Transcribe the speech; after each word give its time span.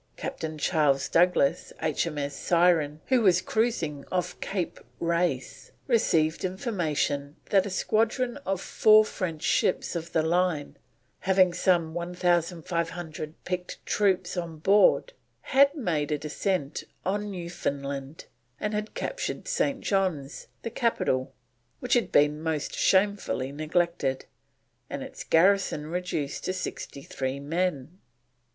Captain 0.17 0.57
Charles 0.57 1.07
Douglas, 1.07 1.71
H.M.S. 1.79 2.35
Syren, 2.35 3.01
who 3.09 3.21
was 3.21 3.39
cruising 3.39 4.03
off 4.11 4.39
Cape 4.39 4.79
Race, 4.99 5.71
received 5.85 6.43
information 6.43 7.35
that 7.51 7.67
a 7.67 7.69
squadron 7.69 8.37
of 8.37 8.59
four 8.59 9.05
French 9.05 9.43
ships 9.43 9.95
of 9.95 10.11
the 10.11 10.23
line, 10.23 10.75
having 11.19 11.53
some 11.53 11.93
1500 11.93 13.35
picked 13.45 13.77
troops 13.85 14.35
on 14.35 14.57
board, 14.57 15.13
had 15.41 15.75
made 15.75 16.11
a 16.11 16.17
descent 16.17 16.83
on 17.05 17.29
Newfoundland, 17.29 18.25
and 18.59 18.73
had 18.73 18.95
captured 18.95 19.47
St. 19.47 19.81
John's, 19.81 20.47
the 20.63 20.71
capital, 20.71 21.31
which 21.79 21.93
had 21.93 22.11
been 22.11 22.41
most 22.41 22.73
shamefully 22.73 23.51
neglected, 23.51 24.25
and 24.89 25.03
its 25.03 25.23
garrison 25.23 25.85
reduced 25.85 26.45
to 26.45 26.53
63 26.53 27.39
men. 27.39 27.99